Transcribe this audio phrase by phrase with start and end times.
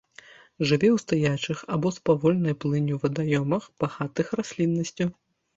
[0.69, 5.05] Жыве ў стаячых або з павольнай плынню вадаёмах, багатых расліннасцю.